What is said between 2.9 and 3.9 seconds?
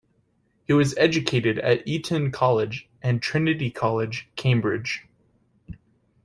and Trinity